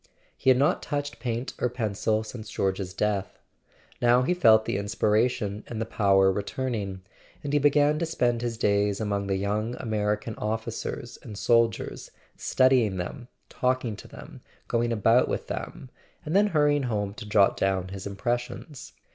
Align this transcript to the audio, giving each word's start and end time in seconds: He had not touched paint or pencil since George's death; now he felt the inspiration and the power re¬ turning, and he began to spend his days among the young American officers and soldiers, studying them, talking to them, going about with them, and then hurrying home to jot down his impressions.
He 0.35 0.49
had 0.49 0.57
not 0.57 0.81
touched 0.81 1.19
paint 1.19 1.53
or 1.59 1.69
pencil 1.69 2.23
since 2.23 2.49
George's 2.49 2.91
death; 2.91 3.37
now 4.01 4.23
he 4.23 4.33
felt 4.33 4.65
the 4.65 4.77
inspiration 4.77 5.63
and 5.67 5.79
the 5.79 5.85
power 5.85 6.33
re¬ 6.33 6.43
turning, 6.43 7.03
and 7.43 7.53
he 7.53 7.59
began 7.59 7.99
to 7.99 8.07
spend 8.07 8.41
his 8.41 8.57
days 8.57 8.99
among 8.99 9.27
the 9.27 9.35
young 9.35 9.75
American 9.79 10.33
officers 10.39 11.19
and 11.21 11.37
soldiers, 11.37 12.09
studying 12.35 12.97
them, 12.97 13.27
talking 13.47 13.95
to 13.97 14.07
them, 14.07 14.41
going 14.67 14.91
about 14.91 15.27
with 15.27 15.45
them, 15.45 15.91
and 16.25 16.35
then 16.35 16.47
hurrying 16.47 16.81
home 16.89 17.13
to 17.13 17.25
jot 17.29 17.55
down 17.55 17.89
his 17.89 18.07
impressions. 18.07 18.93